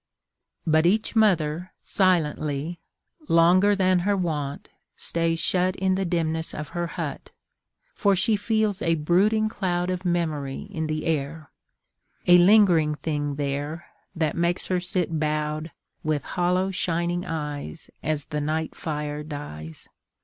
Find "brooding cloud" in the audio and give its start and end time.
8.95-9.91